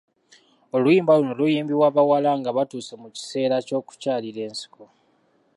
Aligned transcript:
Oluyimba 0.75 1.13
luno 1.17 1.33
luyimbibwa 1.39 1.87
bawala 1.95 2.31
nga 2.39 2.49
batuuse 2.57 2.93
mu 3.01 3.07
kiseera 3.15 3.55
ky’okukyalira 3.67 4.39
ensiko. 4.47 4.83